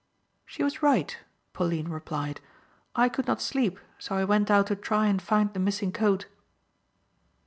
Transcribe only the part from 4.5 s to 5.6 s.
to try and find the